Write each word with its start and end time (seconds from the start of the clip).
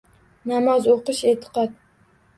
Namoz 0.51 0.89
o‘qish— 0.95 1.23
e’tiqod. 1.35 1.77